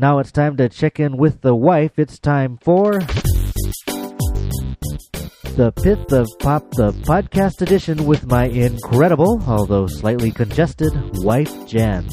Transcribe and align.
Now 0.00 0.20
it's 0.20 0.30
time 0.30 0.56
to 0.58 0.68
check 0.68 1.00
in 1.00 1.16
with 1.16 1.40
the 1.40 1.56
wife. 1.56 1.98
It's 1.98 2.20
time 2.20 2.56
for 2.62 3.00
the 5.56 5.72
Pith 5.82 6.12
of 6.12 6.28
Pop, 6.38 6.70
the 6.70 6.92
podcast 7.02 7.62
edition 7.62 8.06
with 8.06 8.24
my 8.24 8.44
incredible, 8.44 9.42
although 9.44 9.88
slightly 9.88 10.30
congested, 10.30 10.92
wife 11.24 11.66
Jen. 11.66 12.08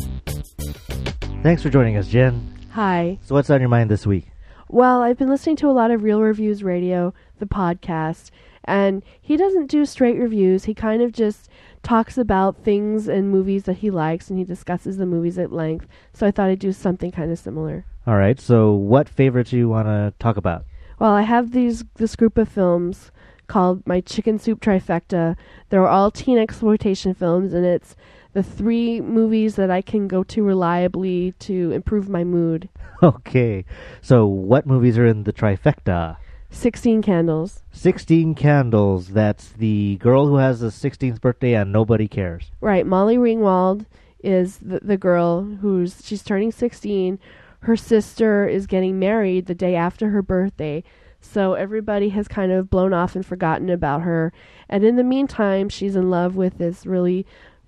Thanks 1.44 1.62
for 1.62 1.70
joining 1.70 1.98
us, 1.98 2.08
Jen. 2.08 2.58
Hi. 2.72 3.20
So, 3.22 3.36
what's 3.36 3.52
on 3.52 3.60
your 3.60 3.70
mind 3.70 3.92
this 3.92 4.08
week? 4.08 4.32
Well, 4.70 5.02
I've 5.02 5.18
been 5.18 5.30
listening 5.30 5.58
to 5.58 5.70
a 5.70 5.72
lot 5.72 5.92
of 5.92 6.04
Real 6.04 6.22
Reviews 6.22 6.64
Radio, 6.64 7.14
the 7.40 7.46
podcast, 7.46 8.32
and 8.64 9.04
he 9.22 9.38
doesn't 9.38 9.68
do 9.68 9.86
straight 9.86 10.18
reviews. 10.18 10.66
He 10.66 10.74
kind 10.74 11.02
of 11.02 11.12
just 11.12 11.50
talks 11.84 12.18
about 12.18 12.64
things 12.64 13.08
and 13.08 13.30
movies 13.30 13.66
that 13.66 13.78
he 13.78 13.92
likes 13.92 14.30
and 14.30 14.40
he 14.40 14.44
discusses 14.44 14.98
the 14.98 15.06
movies 15.06 15.38
at 15.38 15.52
length. 15.52 15.88
So 16.14 16.26
I 16.26 16.32
thought 16.32 16.50
I'd 16.50 16.60
do 16.60 16.72
something 16.72 17.12
kind 17.12 17.32
of 17.32 17.38
similar. 17.38 17.86
All 18.08 18.16
right. 18.16 18.40
So, 18.40 18.74
what 18.74 19.08
favorites 19.08 19.52
do 19.52 19.58
you 19.58 19.70
want 19.70 19.88
to 19.88 20.14
talk 20.20 20.38
about? 20.38 20.66
Well, 21.00 21.12
I 21.12 21.22
have 21.22 21.52
these 21.52 21.84
this 21.96 22.16
group 22.16 22.38
of 22.38 22.50
films 22.50 23.12
called 23.48 23.86
my 23.86 24.02
chicken 24.02 24.40
soup 24.40 24.62
trifecta. 24.62 25.36
They're 25.70 25.88
all 25.88 26.10
teen 26.10 26.40
exploitation 26.40 27.14
films 27.14 27.54
and 27.54 27.66
it's 27.66 27.96
the 28.36 28.44
three 28.44 29.00
movies 29.00 29.56
that 29.56 29.72
I 29.72 29.82
can 29.82 30.10
go 30.10 30.22
to 30.26 30.44
reliably 30.44 31.32
to 31.40 31.72
improve 31.72 32.08
my 32.08 32.24
mood. 32.24 32.70
Okay. 33.04 33.66
So, 34.02 34.26
what 34.26 34.66
movies 34.66 34.98
are 34.98 35.06
in 35.06 35.24
the 35.24 35.34
trifecta? 35.34 36.16
16 36.50 37.02
Candles. 37.02 37.62
16 37.74 38.36
Candles. 38.36 39.10
That's 39.10 39.50
the 39.50 39.98
girl 39.98 40.28
who 40.28 40.38
has 40.38 40.64
a 40.64 40.68
16th 40.68 41.20
birthday 41.20 41.56
and 41.56 41.74
nobody 41.74 42.08
cares. 42.08 42.52
Right. 42.62 42.88
Molly 42.88 43.18
Ringwald 43.18 43.86
is 44.24 44.60
the, 44.60 44.80
the 44.80 44.96
girl 44.96 45.44
who's 45.44 46.06
she's 46.06 46.24
turning 46.24 46.54
16. 46.54 47.20
Her 47.60 47.76
sister 47.76 48.48
is 48.48 48.66
getting 48.66 48.98
married 48.98 49.48
the 49.48 49.54
day 49.54 49.76
after 49.76 50.12
her 50.12 50.22
birthday. 50.22 50.82
So 51.20 51.54
everybody 51.54 52.10
has 52.10 52.30
kind 52.30 52.54
of 52.54 52.70
blown 52.70 52.94
off 52.94 53.16
and 53.16 53.26
forgotten 53.26 53.70
about 53.70 54.04
her. 54.04 54.32
And 54.70 54.86
in 54.86 54.96
the 54.96 55.04
meantime, 55.04 55.68
she's 55.68 55.98
in 55.98 56.10
love 56.10 56.38
with 56.38 56.60
this 56.60 56.86
really 56.86 57.26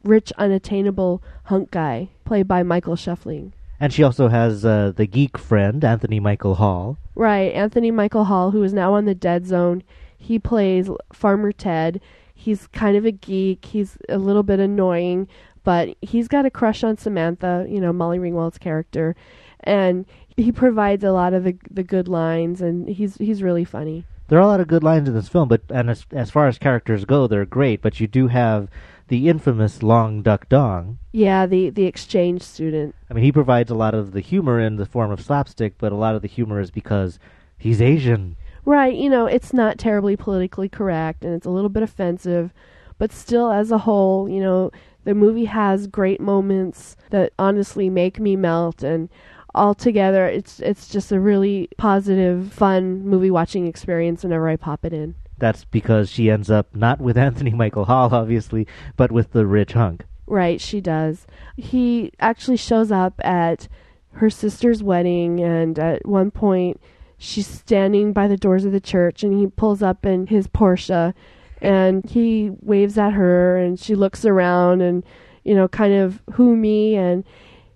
rich, 0.07 0.31
unattainable 0.37 1.21
hunk 1.45 1.71
guy, 1.71 2.09
played 2.25 2.47
by 2.47 2.63
Michael 2.63 2.95
Schoeffling. 2.95 3.51
And 3.79 3.93
she 3.93 4.03
also 4.03 4.27
has 4.27 4.65
uh, 4.65 4.91
the 4.95 5.05
geek 5.05 5.37
friend, 5.37 5.83
Anthony 5.83 6.19
Michael 6.19 6.55
Hall. 6.55 6.97
Right, 7.13 7.53
Anthony 7.53 7.91
Michael 7.91 8.25
Hall, 8.25 8.51
who 8.51 8.63
is 8.63 8.73
now 8.73 8.93
on 8.93 9.05
the 9.05 9.13
Dead 9.13 9.45
Zone. 9.45 9.83
He 10.17 10.39
plays 10.39 10.89
Farmer 11.13 11.51
Ted. 11.51 12.01
He's 12.33 12.67
kind 12.67 12.97
of 12.97 13.05
a 13.05 13.11
geek. 13.11 13.65
He's 13.65 13.97
a 14.09 14.17
little 14.17 14.43
bit 14.43 14.59
annoying, 14.59 15.27
but 15.63 15.95
he's 16.01 16.27
got 16.27 16.45
a 16.45 16.51
crush 16.51 16.83
on 16.83 16.97
Samantha, 16.97 17.67
you 17.69 17.79
know, 17.79 17.93
Molly 17.93 18.19
Ringwald's 18.19 18.57
character, 18.57 19.15
and 19.61 20.05
he 20.35 20.51
provides 20.51 21.03
a 21.03 21.11
lot 21.11 21.33
of 21.33 21.43
the 21.43 21.57
the 21.69 21.83
good 21.83 22.07
lines, 22.07 22.61
and 22.61 22.87
he's 22.87 23.15
he's 23.17 23.43
really 23.43 23.65
funny. 23.65 24.05
There 24.27 24.37
are 24.37 24.43
a 24.43 24.47
lot 24.47 24.59
of 24.59 24.67
good 24.67 24.83
lines 24.83 25.07
in 25.07 25.15
this 25.15 25.29
film, 25.29 25.47
but 25.49 25.61
and 25.69 25.89
as 25.89 26.05
as 26.11 26.29
far 26.29 26.47
as 26.47 26.57
characters 26.57 27.05
go, 27.05 27.27
they're 27.27 27.45
great. 27.45 27.81
But 27.81 27.99
you 27.99 28.07
do 28.07 28.27
have 28.27 28.69
the 29.07 29.29
infamous 29.29 29.81
Long 29.81 30.21
Duck 30.21 30.49
Dong. 30.49 30.99
Yeah, 31.11 31.45
the 31.45 31.69
the 31.69 31.85
exchange 31.85 32.41
student. 32.41 32.95
I 33.09 33.13
mean, 33.13 33.23
he 33.23 33.31
provides 33.31 33.71
a 33.71 33.75
lot 33.75 33.93
of 33.93 34.11
the 34.11 34.19
humor 34.19 34.59
in 34.59 34.75
the 34.75 34.85
form 34.85 35.11
of 35.11 35.21
slapstick, 35.21 35.77
but 35.77 35.91
a 35.91 35.95
lot 35.95 36.15
of 36.15 36.21
the 36.21 36.27
humor 36.27 36.59
is 36.59 36.71
because 36.71 37.19
he's 37.57 37.81
Asian. 37.81 38.35
Right, 38.65 38.95
you 38.95 39.09
know, 39.09 39.27
it's 39.27 39.53
not 39.53 39.77
terribly 39.77 40.17
politically 40.17 40.67
correct 40.67 41.23
and 41.23 41.33
it's 41.33 41.45
a 41.45 41.49
little 41.49 41.69
bit 41.69 41.83
offensive, 41.83 42.51
but 42.97 43.13
still 43.13 43.49
as 43.49 43.71
a 43.71 43.77
whole, 43.77 44.27
you 44.27 44.41
know, 44.41 44.71
the 45.05 45.15
movie 45.15 45.45
has 45.45 45.87
great 45.87 46.19
moments 46.19 46.97
that 47.11 47.31
honestly 47.39 47.89
make 47.89 48.19
me 48.19 48.35
melt 48.35 48.83
and 48.83 49.07
altogether 49.55 50.27
it's 50.27 50.59
it's 50.59 50.89
just 50.89 51.13
a 51.13 51.19
really 51.19 51.69
positive, 51.77 52.51
fun 52.51 53.07
movie 53.07 53.31
watching 53.31 53.67
experience 53.67 54.23
whenever 54.23 54.49
I 54.49 54.57
pop 54.57 54.83
it 54.83 54.91
in. 54.91 55.15
That's 55.37 55.65
because 55.65 56.09
she 56.09 56.29
ends 56.29 56.49
up 56.49 56.75
not 56.75 56.99
with 56.99 57.17
Anthony 57.27 57.51
Michael 57.51 57.85
Hall, 57.85 58.13
obviously, 58.13 58.67
but 58.95 59.11
with 59.11 59.31
the 59.31 59.45
rich 59.45 59.73
hunk. 59.73 60.05
Right, 60.25 60.59
she 60.59 60.81
does. 60.81 61.25
He 61.55 62.11
actually 62.19 62.57
shows 62.57 62.91
up 62.91 63.19
at 63.23 63.67
her 64.13 64.29
sister's 64.29 64.83
wedding, 64.83 65.39
and 65.39 65.79
at 65.79 66.05
one 66.05 66.31
point, 66.31 66.81
she's 67.17 67.47
standing 67.47 68.13
by 68.13 68.27
the 68.27 68.37
doors 68.37 68.65
of 68.65 68.71
the 68.71 68.81
church, 68.81 69.23
and 69.23 69.33
he 69.33 69.47
pulls 69.47 69.81
up 69.81 70.05
in 70.05 70.27
his 70.27 70.47
Porsche, 70.47 71.13
and 71.61 72.07
he 72.09 72.51
waves 72.61 72.97
at 72.97 73.13
her, 73.13 73.57
and 73.57 73.79
she 73.79 73.95
looks 73.95 74.25
around, 74.25 74.81
and 74.81 75.03
you 75.43 75.55
know, 75.55 75.67
kind 75.67 75.93
of 75.93 76.21
who 76.33 76.57
me, 76.57 76.95
and 76.95 77.23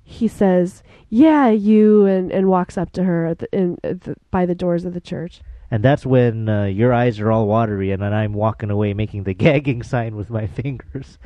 he 0.03 0.27
says, 0.27 0.83
"Yeah, 1.09 1.49
you," 1.49 2.05
and 2.05 2.31
and 2.31 2.49
walks 2.49 2.77
up 2.77 2.91
to 2.93 3.03
her 3.03 3.27
at 3.27 3.39
the, 3.39 3.47
in, 3.55 3.77
at 3.83 4.01
the, 4.01 4.15
by 4.29 4.45
the 4.45 4.55
doors 4.55 4.83
of 4.83 4.93
the 4.93 5.01
church. 5.01 5.41
And 5.71 5.81
that's 5.81 6.05
when 6.05 6.49
uh, 6.49 6.65
your 6.65 6.93
eyes 6.93 7.19
are 7.21 7.31
all 7.31 7.47
watery, 7.47 7.91
and 7.91 8.01
then 8.01 8.13
I'm 8.13 8.33
walking 8.33 8.69
away 8.69 8.93
making 8.93 9.23
the 9.23 9.33
gagging 9.45 9.83
sign 9.83 10.17
with 10.17 10.29
my 10.29 10.45
fingers. 10.45 11.17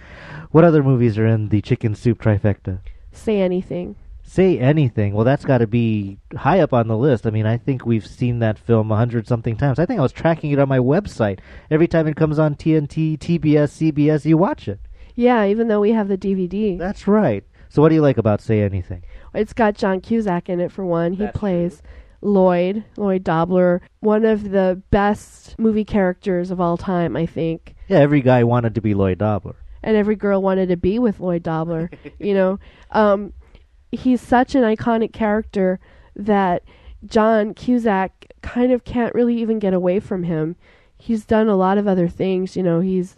What 0.51 0.63
other 0.63 0.83
movies 0.83 1.17
are 1.17 1.25
in 1.25 1.49
the 1.49 1.61
chicken 1.61 1.95
soup 1.95 2.21
trifecta? 2.21 2.79
Say 3.11 3.41
anything. 3.41 3.95
Say 4.21 4.59
anything. 4.59 5.13
Well, 5.13 5.25
that's 5.25 5.45
got 5.45 5.59
to 5.59 5.67
be 5.67 6.19
high 6.35 6.59
up 6.59 6.73
on 6.73 6.87
the 6.87 6.97
list. 6.97 7.25
I 7.25 7.31
mean, 7.31 7.45
I 7.45 7.57
think 7.57 7.85
we've 7.85 8.05
seen 8.05 8.39
that 8.39 8.59
film 8.59 8.91
a 8.91 8.95
hundred 8.95 9.27
something 9.27 9.55
times. 9.55 9.79
I 9.79 9.85
think 9.85 9.99
I 9.99 10.03
was 10.03 10.11
tracking 10.11 10.51
it 10.51 10.59
on 10.59 10.69
my 10.69 10.79
website. 10.79 11.39
Every 11.69 11.87
time 11.87 12.07
it 12.07 12.15
comes 12.15 12.39
on 12.39 12.55
TNT, 12.55 13.17
TBS, 13.17 13.91
CBS, 13.91 14.25
you 14.25 14.37
watch 14.37 14.67
it. 14.67 14.79
Yeah, 15.15 15.45
even 15.45 15.69
though 15.69 15.79
we 15.79 15.91
have 15.91 16.07
the 16.07 16.17
DVD. 16.17 16.77
That's 16.77 17.07
right. 17.07 17.43
So, 17.69 17.81
what 17.81 17.89
do 17.89 17.95
you 17.95 18.01
like 18.01 18.17
about 18.17 18.41
Say 18.41 18.61
Anything? 18.61 19.03
It's 19.33 19.53
got 19.53 19.75
John 19.75 20.01
Cusack 20.01 20.49
in 20.49 20.59
it 20.59 20.71
for 20.71 20.85
one. 20.85 21.13
He 21.13 21.23
That's 21.23 21.37
plays 21.37 21.81
Lloyd, 22.25 22.83
Lloyd 22.97 23.23
Dobler, 23.23 23.81
one 23.99 24.25
of 24.25 24.49
the 24.49 24.81
best 24.89 25.57
movie 25.59 25.85
characters 25.85 26.51
of 26.51 26.59
all 26.59 26.75
time, 26.75 27.15
I 27.15 27.25
think. 27.25 27.75
Yeah, 27.87 27.99
every 27.99 28.21
guy 28.21 28.43
wanted 28.43 28.75
to 28.75 28.81
be 28.81 28.93
Lloyd 28.93 29.19
Dobler. 29.19 29.55
And 29.83 29.95
every 29.95 30.15
girl 30.15 30.41
wanted 30.41 30.69
to 30.69 30.77
be 30.77 30.97
with 30.97 31.19
Lloyd 31.19 31.43
Dobler, 31.43 31.91
you 32.19 32.33
know. 32.33 32.59
Um, 32.91 33.33
he's 33.91 34.21
such 34.21 34.55
an 34.55 34.63
iconic 34.63 35.13
character 35.13 35.79
that 36.15 36.63
John 37.05 37.53
Cusack 37.53 38.33
kind 38.41 38.71
of 38.71 38.83
can't 38.83 39.13
really 39.13 39.39
even 39.39 39.59
get 39.59 39.73
away 39.73 39.99
from 39.99 40.23
him. 40.23 40.55
He's 40.97 41.25
done 41.25 41.47
a 41.47 41.55
lot 41.55 41.77
of 41.77 41.87
other 41.87 42.07
things, 42.07 42.55
you 42.55 42.63
know. 42.63 42.79
He's 42.79 43.15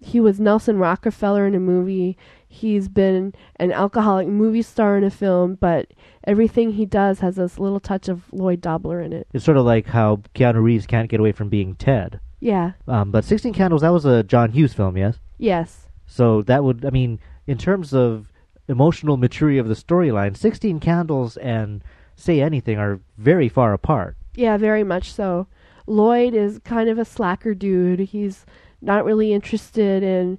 he 0.00 0.18
was 0.20 0.40
Nelson 0.40 0.78
Rockefeller 0.78 1.46
in 1.46 1.54
a 1.54 1.60
movie. 1.60 2.16
He's 2.48 2.88
been 2.88 3.34
an 3.56 3.70
alcoholic 3.70 4.26
movie 4.26 4.62
star 4.62 4.96
in 4.96 5.04
a 5.04 5.10
film, 5.10 5.56
but 5.56 5.92
everything 6.24 6.72
he 6.72 6.86
does 6.86 7.20
has 7.20 7.36
this 7.36 7.58
little 7.58 7.80
touch 7.80 8.08
of 8.08 8.24
Lloyd 8.32 8.60
Dobler 8.60 9.00
in 9.00 9.12
it. 9.12 9.28
It's 9.32 9.44
sort 9.44 9.56
of 9.56 9.64
like 9.64 9.86
how 9.86 10.22
Keanu 10.34 10.62
Reeves 10.62 10.86
can't 10.86 11.08
get 11.08 11.20
away 11.20 11.32
from 11.32 11.48
being 11.48 11.74
Ted. 11.74 12.20
Yeah. 12.40 12.72
Um, 12.88 13.10
but 13.10 13.24
16 13.24 13.52
Candles, 13.52 13.82
that 13.82 13.92
was 13.92 14.06
a 14.06 14.22
John 14.22 14.50
Hughes 14.50 14.72
film, 14.72 14.96
yes? 14.96 15.18
Yes. 15.38 15.88
So 16.06 16.42
that 16.42 16.64
would, 16.64 16.84
I 16.84 16.90
mean, 16.90 17.20
in 17.46 17.58
terms 17.58 17.92
of 17.92 18.32
emotional 18.68 19.16
maturity 19.16 19.58
of 19.58 19.68
the 19.68 19.74
storyline, 19.74 20.36
16 20.36 20.80
Candles 20.80 21.36
and 21.36 21.84
Say 22.16 22.40
Anything 22.40 22.78
are 22.78 23.00
very 23.18 23.48
far 23.48 23.72
apart. 23.72 24.16
Yeah, 24.34 24.56
very 24.56 24.84
much 24.84 25.12
so. 25.12 25.46
Lloyd 25.86 26.34
is 26.34 26.60
kind 26.64 26.88
of 26.88 26.98
a 26.98 27.04
slacker 27.04 27.54
dude. 27.54 28.00
He's 28.00 28.46
not 28.80 29.04
really 29.04 29.32
interested 29.32 30.02
in 30.02 30.38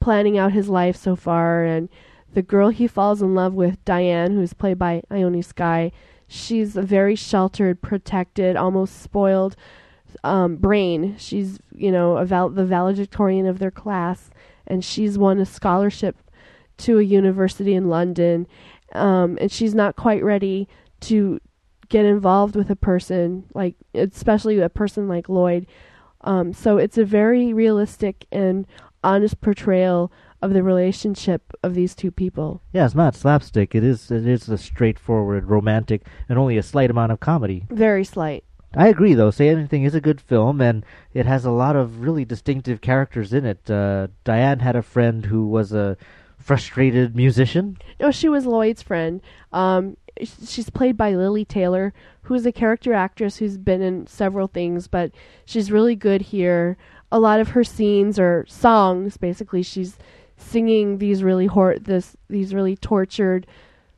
planning 0.00 0.38
out 0.38 0.52
his 0.52 0.68
life 0.68 0.96
so 0.96 1.16
far 1.16 1.64
and 1.64 1.88
the 2.36 2.42
girl 2.42 2.68
he 2.68 2.86
falls 2.86 3.22
in 3.22 3.34
love 3.34 3.54
with, 3.54 3.82
Diane, 3.86 4.34
who's 4.34 4.52
played 4.52 4.78
by 4.78 5.02
Ione 5.10 5.40
Skye, 5.40 5.90
she's 6.28 6.76
a 6.76 6.82
very 6.82 7.16
sheltered, 7.16 7.80
protected, 7.80 8.56
almost 8.56 9.00
spoiled 9.00 9.56
um, 10.22 10.56
brain. 10.56 11.16
She's, 11.18 11.58
you 11.74 11.90
know, 11.90 12.22
val- 12.24 12.50
the 12.50 12.66
valedictorian 12.66 13.46
of 13.46 13.58
their 13.58 13.70
class, 13.70 14.30
and 14.66 14.84
she's 14.84 15.16
won 15.16 15.38
a 15.38 15.46
scholarship 15.46 16.16
to 16.78 16.98
a 16.98 17.02
university 17.02 17.74
in 17.74 17.88
London, 17.88 18.46
um, 18.92 19.38
and 19.40 19.50
she's 19.50 19.74
not 19.74 19.96
quite 19.96 20.22
ready 20.22 20.68
to 21.00 21.40
get 21.88 22.04
involved 22.04 22.54
with 22.54 22.68
a 22.68 22.76
person 22.76 23.44
like, 23.54 23.76
especially 23.94 24.58
a 24.58 24.68
person 24.68 25.08
like 25.08 25.28
Lloyd. 25.28 25.66
Um, 26.26 26.52
so 26.52 26.76
it's 26.76 26.98
a 26.98 27.04
very 27.04 27.52
realistic 27.52 28.26
and 28.30 28.66
honest 29.02 29.40
portrayal 29.40 30.12
of 30.42 30.52
the 30.52 30.62
relationship 30.62 31.52
of 31.62 31.74
these 31.74 31.94
two 31.94 32.10
people. 32.10 32.60
Yeah, 32.72 32.84
it's 32.84 32.94
not 32.94 33.14
slapstick. 33.14 33.74
It 33.74 33.84
is 33.84 34.10
it 34.10 34.26
is 34.26 34.48
a 34.48 34.58
straightforward 34.58 35.48
romantic 35.48 36.02
and 36.28 36.38
only 36.38 36.58
a 36.58 36.62
slight 36.62 36.90
amount 36.90 37.12
of 37.12 37.20
comedy. 37.20 37.64
Very 37.70 38.04
slight. 38.04 38.44
I 38.74 38.88
agree, 38.88 39.14
though. 39.14 39.30
Say 39.30 39.48
Anything 39.48 39.84
is 39.84 39.94
a 39.94 40.00
good 40.02 40.20
film, 40.20 40.60
and 40.60 40.84
it 41.14 41.24
has 41.24 41.46
a 41.46 41.50
lot 41.50 41.76
of 41.76 42.00
really 42.02 42.26
distinctive 42.26 42.82
characters 42.82 43.32
in 43.32 43.46
it. 43.46 43.70
Uh, 43.70 44.08
Diane 44.24 44.58
had 44.58 44.76
a 44.76 44.82
friend 44.82 45.24
who 45.24 45.46
was 45.46 45.72
a 45.72 45.96
frustrated 46.38 47.16
musician. 47.16 47.78
No, 47.98 48.10
she 48.10 48.28
was 48.28 48.44
Lloyd's 48.44 48.82
friend. 48.82 49.22
Um, 49.52 49.96
she's 50.22 50.70
played 50.70 50.96
by 50.96 51.14
Lili 51.14 51.44
Taylor, 51.44 51.92
who's 52.22 52.46
a 52.46 52.52
character 52.52 52.92
actress 52.92 53.36
who's 53.36 53.58
been 53.58 53.82
in 53.82 54.06
several 54.06 54.46
things, 54.46 54.88
but 54.88 55.12
she's 55.44 55.72
really 55.72 55.96
good 55.96 56.22
here. 56.22 56.76
A 57.12 57.20
lot 57.20 57.40
of 57.40 57.50
her 57.50 57.64
scenes 57.64 58.18
are 58.18 58.44
songs. 58.48 59.16
Basically, 59.16 59.62
she's 59.62 59.96
singing 60.36 60.98
these 60.98 61.22
really 61.22 61.46
hor- 61.46 61.78
this 61.78 62.16
these 62.28 62.54
really 62.54 62.76
tortured 62.76 63.46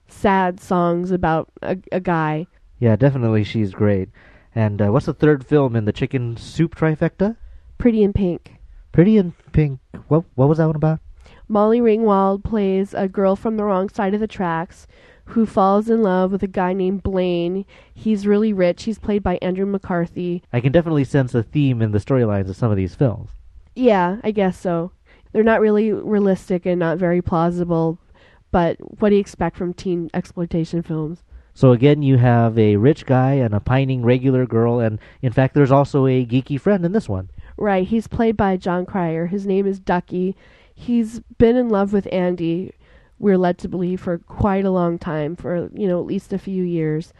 sad 0.08 0.60
songs 0.60 1.10
about 1.10 1.48
a, 1.62 1.78
a 1.92 2.00
guy. 2.00 2.46
Yeah, 2.78 2.96
definitely 2.96 3.44
she's 3.44 3.72
great. 3.72 4.08
And 4.54 4.80
uh, 4.80 4.88
what's 4.88 5.06
the 5.06 5.14
third 5.14 5.46
film 5.46 5.76
in 5.76 5.84
the 5.84 5.92
chicken 5.92 6.36
soup 6.36 6.74
trifecta? 6.74 7.36
Pretty 7.76 8.02
in 8.02 8.12
Pink. 8.12 8.56
Pretty 8.92 9.16
in 9.16 9.34
Pink. 9.52 9.80
What 10.08 10.24
what 10.34 10.48
was 10.48 10.58
that 10.58 10.66
one 10.66 10.76
about? 10.76 11.00
Molly 11.48 11.80
Ringwald 11.80 12.44
plays 12.44 12.92
a 12.92 13.08
girl 13.08 13.34
from 13.34 13.56
the 13.56 13.64
wrong 13.64 13.88
side 13.88 14.12
of 14.12 14.20
the 14.20 14.26
tracks 14.26 14.86
who 15.28 15.44
falls 15.44 15.90
in 15.90 16.02
love 16.02 16.32
with 16.32 16.42
a 16.42 16.48
guy 16.48 16.72
named 16.72 17.02
Blaine. 17.02 17.66
He's 17.92 18.26
really 18.26 18.52
rich. 18.52 18.84
He's 18.84 18.98
played 18.98 19.22
by 19.22 19.38
Andrew 19.42 19.66
McCarthy. 19.66 20.42
I 20.52 20.60
can 20.60 20.72
definitely 20.72 21.04
sense 21.04 21.34
a 21.34 21.42
theme 21.42 21.82
in 21.82 21.92
the 21.92 21.98
storylines 21.98 22.48
of 22.48 22.56
some 22.56 22.70
of 22.70 22.76
these 22.78 22.94
films. 22.94 23.30
Yeah, 23.74 24.16
I 24.24 24.30
guess 24.30 24.58
so. 24.58 24.92
They're 25.32 25.42
not 25.42 25.60
really 25.60 25.92
realistic 25.92 26.64
and 26.64 26.78
not 26.78 26.96
very 26.96 27.20
plausible, 27.20 27.98
but 28.50 28.76
what 29.00 29.10
do 29.10 29.16
you 29.16 29.20
expect 29.20 29.56
from 29.58 29.74
teen 29.74 30.10
exploitation 30.14 30.82
films? 30.82 31.22
So 31.52 31.72
again, 31.72 32.02
you 32.02 32.16
have 32.16 32.58
a 32.58 32.76
rich 32.76 33.04
guy 33.04 33.32
and 33.34 33.52
a 33.52 33.60
pining 33.60 34.02
regular 34.02 34.46
girl, 34.46 34.80
and 34.80 34.98
in 35.20 35.32
fact, 35.32 35.54
there's 35.54 35.72
also 35.72 36.06
a 36.06 36.24
geeky 36.24 36.58
friend 36.58 36.84
in 36.84 36.92
this 36.92 37.08
one. 37.08 37.30
Right, 37.56 37.86
he's 37.86 38.06
played 38.06 38.36
by 38.36 38.56
Jon 38.56 38.86
Cryer. 38.86 39.26
His 39.26 39.44
name 39.46 39.66
is 39.66 39.80
Ducky. 39.80 40.36
He's 40.72 41.20
been 41.36 41.56
in 41.56 41.68
love 41.68 41.92
with 41.92 42.06
Andy, 42.12 42.72
we're 43.18 43.38
led 43.38 43.58
to 43.58 43.68
believe, 43.68 44.00
for 44.00 44.18
quite 44.18 44.64
a 44.64 44.70
long 44.70 44.98
time, 44.98 45.36
for, 45.36 45.70
you 45.74 45.86
know, 45.88 46.00
at 46.00 46.06
least 46.06 46.32
a 46.32 46.38
few 46.38 46.62
years. 46.62 47.12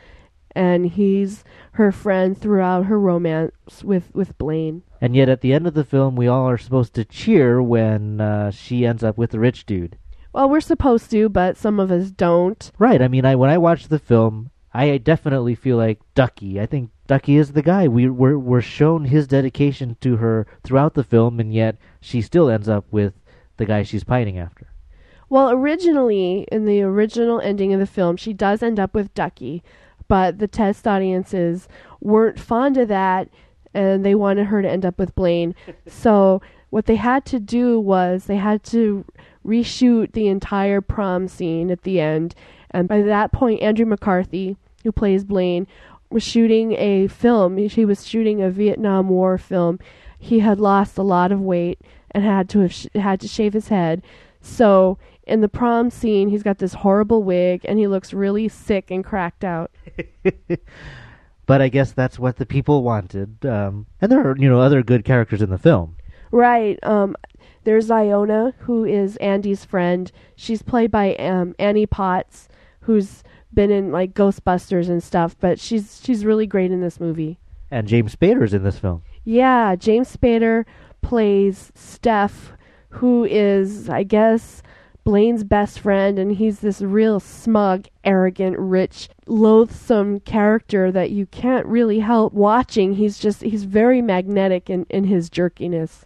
And 0.53 0.87
he's 0.87 1.45
her 1.73 1.93
friend 1.93 2.37
throughout 2.37 2.87
her 2.87 2.99
romance 2.99 3.85
with, 3.85 4.15
with 4.15 4.37
Blaine. 4.39 4.83
And 5.01 5.15
yet, 5.15 5.29
at 5.29 5.41
the 5.41 5.53
end 5.53 5.67
of 5.67 5.75
the 5.75 5.85
film, 5.85 6.17
we 6.17 6.27
all 6.27 6.49
are 6.49 6.59
supposed 6.59 6.95
to 6.95 7.05
cheer 7.05 7.63
when 7.63 8.21
uh, 8.21 8.51
she 8.51 8.87
ends 8.87 9.05
up 9.05 9.19
with 9.19 9.31
the 9.31 9.39
rich 9.39 9.67
dude. 9.67 9.99
Well, 10.33 10.49
we're 10.49 10.61
supposed 10.61 11.11
to, 11.11 11.29
but 11.29 11.57
some 11.57 11.81
of 11.81 11.91
us 11.91 12.11
don't. 12.11 12.71
Right. 12.79 13.01
I 13.01 13.09
mean, 13.09 13.25
I 13.25 13.35
when 13.35 13.51
I 13.51 13.59
watch 13.59 13.89
the 13.89 13.99
film, 13.99 14.51
I 14.73 14.99
definitely 14.99 15.55
feel 15.55 15.77
like 15.77 16.01
Ducky. 16.15 16.61
I 16.61 16.67
think 16.67 16.91
Ducky 17.07 17.37
is 17.37 17.53
the 17.53 17.63
guy. 17.63 17.89
We 17.89 18.09
we're, 18.09 18.39
we're 18.39 18.61
shown 18.61 19.07
his 19.07 19.27
dedication 19.27 19.97
to 20.01 20.17
her 20.17 20.47
throughout 20.63 20.95
the 20.95 21.05
film, 21.05 21.41
and 21.41 21.53
yet 21.53 21.77
she 22.01 22.21
still 22.21 22.51
ends 22.51 22.69
up 22.69 22.85
with 22.91 23.15
the 23.57 23.65
guy 23.65 23.83
she's 23.83 24.05
pining 24.05 24.39
after. 24.39 24.68
Well, 25.31 25.51
originally, 25.51 26.47
in 26.51 26.65
the 26.65 26.83
original 26.83 27.41
ending 27.41 27.75
of 27.75 27.81
the 27.81 27.87
film, 27.87 28.17
she 28.17 28.33
does 28.33 28.63
end 28.63 28.81
up 28.81 28.95
with 28.95 29.13
Ducky, 29.15 29.63
but 30.09 30.39
the 30.39 30.49
test 30.49 30.87
audiences 30.89 31.69
weren't 32.01 32.41
fond 32.41 32.77
of 32.79 32.89
that, 32.89 33.29
and 33.75 34.05
they 34.05 34.15
wanted 34.15 34.47
her 34.47 34.63
to 34.63 34.71
end 34.71 34.87
up 34.87 34.99
with 34.99 35.15
Blaine. 35.15 35.55
so 35.87 36.41
what 36.71 36.87
they 36.87 36.97
had 36.97 37.25
to 37.27 37.39
do 37.39 37.79
was 37.79 38.25
they 38.25 38.37
had 38.37 38.63
to 38.65 39.05
reshoot 39.47 40.13
the 40.13 40.29
entire 40.29 40.81
prom 40.81 41.29
scene 41.29 41.71
at 41.71 41.83
the 41.83 42.01
end, 42.01 42.35
and 42.71 42.89
by 42.89 43.03
that 43.03 43.33
point, 43.33 43.63
Andrew 43.63 43.87
McCarthy, 43.87 44.57
who 44.83 44.93
plays 44.93 45.25
Blaine, 45.25 45.67
was 46.11 46.23
shooting 46.23 46.73
a 46.73 47.07
film. 47.09 47.57
He 47.57 47.85
was 47.85 48.07
shooting 48.07 48.43
a 48.43 48.51
Vietnam 48.51 49.09
War 49.09 49.37
film. 49.37 49.79
He 50.19 50.41
had 50.41 50.59
lost 50.59 50.97
a 50.97 51.03
lot 51.03 51.33
of 51.33 51.41
weight 51.41 51.81
and 52.11 52.25
had 52.25 52.49
to 52.51 52.61
have 52.61 52.73
sh- 52.73 52.87
had 52.95 53.21
to 53.21 53.29
shave 53.29 53.53
his 53.53 53.69
head. 53.69 54.03
So 54.41 54.99
in 55.29 55.41
the 55.41 55.49
prom 55.49 55.91
scene, 55.91 56.29
he's 56.29 56.43
got 56.43 56.59
this 56.59 56.75
horrible 56.75 57.23
wig 57.23 57.63
and 57.65 57.79
he 57.79 57.87
looks 57.87 58.13
really 58.13 58.49
sick 58.49 58.91
and 58.91 59.05
cracked 59.05 59.45
out. 59.45 59.71
but 61.47 61.61
I 61.61 61.69
guess 61.69 61.93
that's 61.93 62.19
what 62.19 62.37
the 62.37 62.47
people 62.47 62.83
wanted. 62.83 63.45
Um, 63.45 63.87
and 64.01 64.11
there 64.11 64.27
are, 64.27 64.37
you 64.37 64.49
know, 64.49 64.61
other 64.61 64.83
good 64.83 65.05
characters 65.05 65.43
in 65.43 65.51
the 65.51 65.59
film. 65.59 65.97
Right. 66.31 66.79
Um, 66.83 67.17
there's 67.65 67.91
Iona, 67.91 68.55
who 68.61 68.85
is 68.85 69.17
Andy's 69.17 69.65
friend. 69.65 70.11
She's 70.37 70.63
played 70.63 70.91
by 70.91 71.15
um, 71.17 71.55
Annie 71.59 71.87
Potts, 71.87 72.49
who's 72.81 73.23
been 73.53 73.71
in 73.71 73.93
like 73.93 74.15
Ghostbusters 74.15 74.89
and 74.89 75.03
stuff, 75.03 75.37
but 75.41 75.59
she's 75.59 76.01
she's 76.05 76.25
really 76.25 76.47
great 76.47 76.71
in 76.71 76.81
this 76.81 77.01
movie. 77.01 77.39
And 77.71 77.87
James 77.87 78.15
Spader's 78.17 78.55
in 78.55 78.63
this 78.63 78.79
film. 78.79 79.03
Yeah, 79.25 79.77
James 79.77 80.15
Spader 80.17 80.65
plays 81.03 81.71
Steph, 81.75 82.53
who 82.91 83.25
is, 83.25 83.91
I 83.91 84.03
guess, 84.03 84.63
Blaine's 85.09 85.43
best 85.43 85.81
friend, 85.81 86.19
and 86.19 86.33
he's 86.33 86.61
this 86.61 86.83
real 86.83 87.19
smug, 87.19 87.87
arrogant, 88.05 88.59
rich, 88.59 89.09
loathsome 89.27 90.21
character 90.21 90.93
that 90.93 91.11
you 91.11 91.25
can't 91.25 91.65
really 91.65 92.01
help 92.01 92.35
watching. 92.35 92.93
He's 92.93 93.19
just, 93.19 93.41
he's 93.41 93.65
very 93.65 94.03
magnetic 94.03 94.69
in, 94.69 94.85
in 94.91 95.05
his 95.05 95.31
jerkiness. 95.31 96.05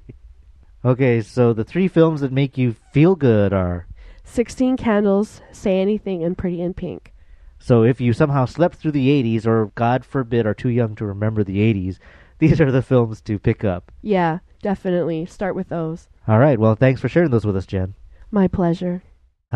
okay, 0.86 1.20
so 1.20 1.52
the 1.52 1.64
three 1.64 1.86
films 1.86 2.22
that 2.22 2.32
make 2.32 2.56
you 2.56 2.76
feel 2.94 3.14
good 3.14 3.52
are 3.52 3.86
16 4.24 4.78
Candles, 4.78 5.42
Say 5.52 5.78
Anything, 5.78 6.24
and 6.24 6.38
Pretty 6.38 6.62
in 6.62 6.72
Pink. 6.72 7.12
So 7.58 7.82
if 7.82 8.00
you 8.00 8.14
somehow 8.14 8.46
slept 8.46 8.76
through 8.78 8.92
the 8.92 9.22
80s, 9.22 9.46
or 9.46 9.66
God 9.74 10.02
forbid, 10.02 10.46
are 10.46 10.54
too 10.54 10.70
young 10.70 10.94
to 10.94 11.04
remember 11.04 11.44
the 11.44 11.58
80s, 11.58 11.98
these 12.38 12.58
are 12.58 12.72
the 12.72 12.80
films 12.80 13.20
to 13.20 13.38
pick 13.38 13.64
up. 13.64 13.92
Yeah, 14.00 14.38
definitely. 14.62 15.26
Start 15.26 15.54
with 15.54 15.68
those. 15.68 16.08
All 16.26 16.38
right. 16.38 16.58
Well, 16.58 16.74
thanks 16.74 17.02
for 17.02 17.10
sharing 17.10 17.30
those 17.30 17.44
with 17.44 17.54
us, 17.54 17.66
Jen. 17.66 17.94
My 18.32 18.46
pleasure. 18.46 19.02